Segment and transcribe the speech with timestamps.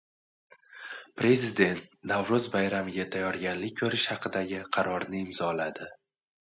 [1.21, 5.97] Prezident Navro‘z bayramiga tayyorgarlik ko‘rish haqidagi qarorni imzoladi